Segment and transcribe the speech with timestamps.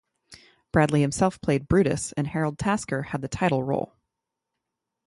[0.71, 3.93] Bradley himself played Brutus, and Harold Tasker had the title role.